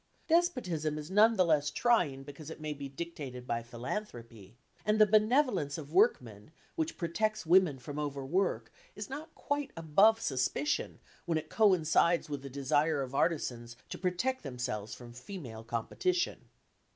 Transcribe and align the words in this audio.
Despotism 0.35 0.97
is 0.97 1.11
none 1.11 1.35
the 1.35 1.45
less 1.45 1.69
trying 1.69 2.23
because 2.23 2.49
it 2.49 2.59
may 2.59 2.73
be 2.73 2.89
dictated 2.89 3.45
by 3.45 3.61
philanthropy, 3.61 4.57
and 4.83 4.97
the 4.97 5.05
benevolence 5.05 5.77
of 5.77 5.93
workmen 5.93 6.49
which 6.75 6.97
protects 6.97 7.45
women 7.45 7.77
from 7.77 7.99
overwork 7.99 8.71
is 8.95 9.11
not 9.11 9.35
quite 9.35 9.69
above 9.77 10.19
suspicion 10.19 10.97
when 11.25 11.37
it 11.37 11.49
coincides 11.49 12.29
with 12.31 12.41
the 12.41 12.49
desire 12.49 13.03
of 13.03 13.13
artisans 13.13 13.75
to 13.89 13.99
protect 13.99 14.41
themselves 14.41 14.95
from 14.95 15.13
female 15.13 15.63
competition." 15.63 16.49